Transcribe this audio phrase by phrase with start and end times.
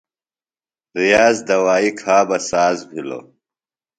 [0.99, 3.25] ریاض دوائی کھا بہ ساز بِھلوۡ۔